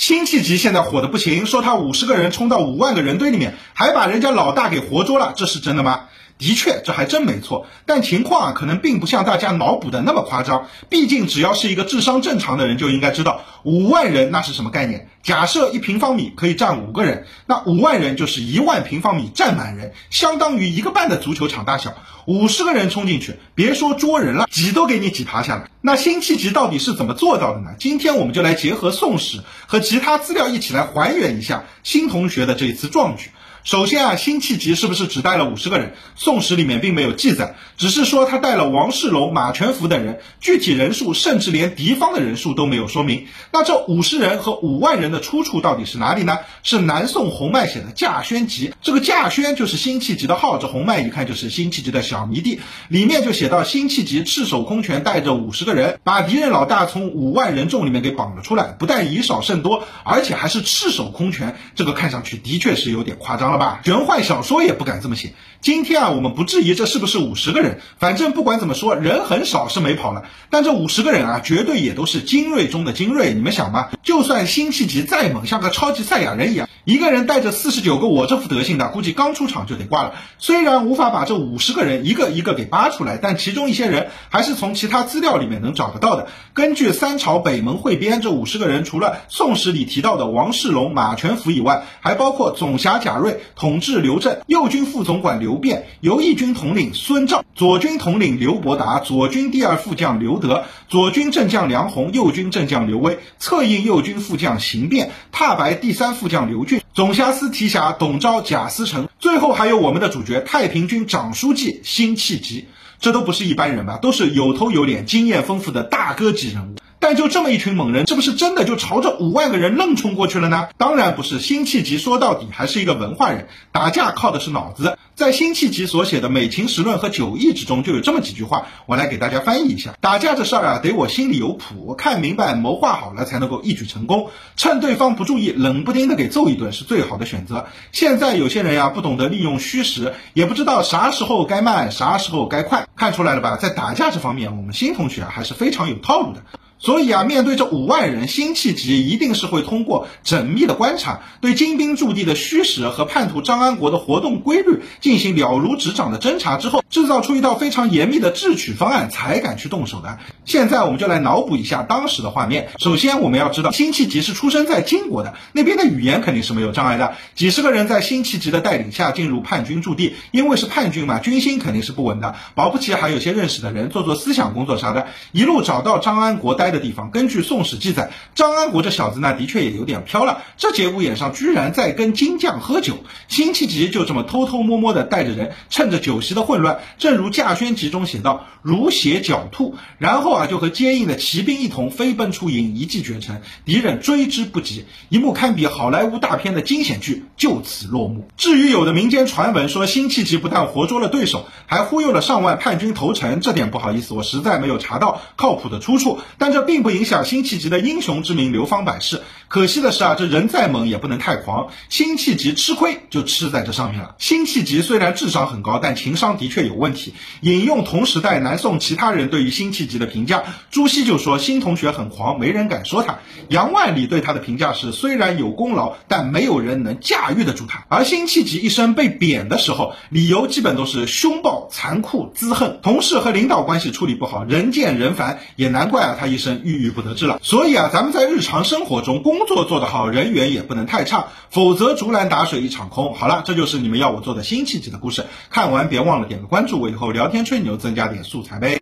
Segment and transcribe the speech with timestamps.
[0.00, 6.04] 辛弃疾现在火的不行，说他五十个人冲到五万个人堆里面，还把人家老大给活捉了，这是真的吗？
[6.40, 10.66] 的确，这还真没错，但情况啊，可能并不像大家脑补的那么夸张。
[10.88, 15.08] 毕竟，只要是一个智商正常的人，就应该知道五万人那是什么概念。
[15.22, 21.92] 假设一平方米可以站五个人，那五万人就是一万平方米站满人，相当于一个半的足球场大小。
[22.26, 25.68] 五十个人冲进去，别说捉人了，挤都给你挤趴下了。
[25.82, 27.74] 那辛弃疾到底是怎么做到的呢？
[27.78, 33.30] 今天我们就来结合《宋史》和其他资料一起来还原一下辛同学的这一次壮举。
[33.62, 35.88] 首先啊，辛弃疾是不是只带了五十个人？
[36.16, 43.26] 《宋史》里面并没有记载，只是说他带了王世龙、马全福等人，具体人数甚至连敌方的人数都没有说明。
[43.52, 46.38] 那这五十人和五万人的出处到底是哪里呢？
[46.62, 63.49] 是南宋洪迈写的《稼轩集》，这个稼轩就是辛弃疾的号，这洪迈一看就是辛弃疾的小迷弟，里面就写到辛弃疾赤手空拳带着五十个人，把敌人老大从五万人众里面给绑了出来，不但以少胜多，而且还是赤手空拳，这个看上去的确是有点夸张。
[63.50, 63.80] 了吧？
[63.84, 65.32] 玄幻小说也不敢这么写。
[65.60, 70.22] 今天啊，我们不质疑这是不是五十个人，反正不管怎么说，人很少是没跑了。
[70.48, 73.34] 但这五十个人啊，绝对也都是精锐中的精锐。
[73.34, 80.14] 你们想嘛，就算辛弃疾再猛，像个超级赛亚人一样，一个人带着四十九个我这副德行的，估计刚出场就得挂了。
[80.38, 86.28] 虽然无法把这五十个人一个一个给扒出来，但其中一些人还是从其他资料里面能找得到的。
[86.54, 93.39] 根据三朝北门汇编，这五十个人除了宋史里提到的王世龙、马全福以外，还包括总辖贾瑞。
[93.56, 112.66] 统治刘镇，右军副总管刘辩，游义军统领孙兆，左军统领刘伯达，左军第二副将刘德，左军正将梁鸿，右军正将刘威，策应右军副将邢辩，踏白第三副将刘俊，总辖司提辖董昭、贾思成，最后还有我们的主角太平军长书记辛弃疾，
[113.00, 113.98] 这都不是一般人吧？
[114.00, 116.76] 都是有头有脸、经验丰富的大哥级人物。
[117.00, 120.68] 但就这么一群猛人，这不是真的就朝着五万个人愣冲过去了呢？
[120.76, 124.98] 当然不是，辛弃疾说到底还是一个文化人，打架靠的是脑子。
[125.14, 134.28] 在辛弃疾所写的《美琴时论》和《九义》之中，就有这么几句话，我来给大家翻译一下：打架这事儿啊，得我心里有谱，看明白，谋划好了才能够一举成功。
[134.56, 137.66] 趁对方不注意，冷不丁的给揍一顿是最好的选择。
[137.92, 143.56] 现在有些人呀，不懂得利用虚实，也不知道啥时候该慢，啥时候该快，看出来了吧？
[143.56, 146.42] 在打架这方面，我们新同学啊还是非常有套路的。
[146.82, 160.18] 所以啊，面对这五万人，辛弃疾一定是会通过缜密的观察，对金兵驻地的虚实和叛徒张安国的活动规律进行了如指掌的侦查之后，制造出一套非常严密的智取方案，才敢去动手的。
[160.46, 162.70] 现在我们就来脑补一下当时的画面。
[162.78, 167.12] 首先，我们要知道辛弃疾是出生在金国的，那边的语言肯定是没有障碍的。
[167.34, 175.08] 几十个人在辛弃疾的带领下进入叛军驻地，因为是叛军嘛，军心肯定是不稳的，保不齐还有些认识的人做做思想工作啥的。
[175.32, 176.69] 一路找到张安国待。
[176.70, 180.42] 的地方，根据《宋史》记载，张安国这小子呢，的确也有点飘了。
[180.56, 182.98] 这节骨眼上，居然在跟金将喝酒。
[183.26, 194.84] 辛弃疾就这么偷偷摸摸的带着人，趁着酒席的混乱，正如《稼轩集》中写道：“如血狡兔。”然后啊，就和接应的骑兵一同飞奔出营，一骑绝尘，敌人追之不及。
[195.08, 198.28] 一幕堪比好莱坞大片的惊险剧就此落幕。
[198.36, 206.20] 至于有的民间传闻说辛弃疾不但活捉了对手，还忽悠了上万叛军投诚，这点不好意思，我实在没有查到靠谱的出处。
[206.38, 206.59] 但这。
[206.62, 209.22] 并不影响辛弃疾的英雄之名流芳百世。
[209.48, 211.68] 可惜的是啊，这人再猛也不能太狂。
[211.88, 214.14] 辛弃疾吃亏就吃在这上面了。
[214.18, 217.14] 辛弃疾虽然智商很高，但情商的确有问题。
[217.40, 223.18] 引用同时代南宋其他人对于辛弃疾的评价，朱熹就说辛同学很狂，没人敢说他。
[223.48, 227.84] 杨万里对他的评价是，虽然有功劳，但没有人能驾驭得住他。
[227.88, 243.14] 而辛弃疾一生被贬的时候，理由基本都是凶暴、残酷、滋恨，同事和领导关系处理不好，人见人烦，也难怪啊他一生郁郁不得志了，所以啊，咱们在日常生活中工作做得好，人缘也不能太差，否则竹篮打水一场空。
[243.14, 245.26] 好了，这就是你们要我做的辛弃疾的故事。
[245.50, 248.78] 看完别忘了点个关注，我以后聊天吹牛增加点素材呗。